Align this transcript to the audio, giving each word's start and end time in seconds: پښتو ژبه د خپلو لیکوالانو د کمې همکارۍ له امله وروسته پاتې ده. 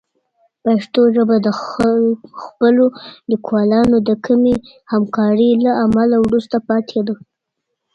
پښتو 0.63 1.01
ژبه 1.15 1.35
د 1.45 1.47
خپلو 2.41 2.85
لیکوالانو 3.31 3.97
د 4.07 4.11
کمې 4.25 4.55
همکارۍ 4.91 5.51
له 5.65 5.71
امله 5.85 6.17
وروسته 6.25 6.55
پاتې 6.69 6.99
ده. 7.07 7.15